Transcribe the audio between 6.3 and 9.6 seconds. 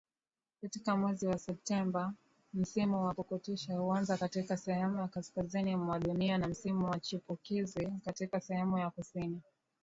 na msimu wa chipukizi katika sehemu ya Kusini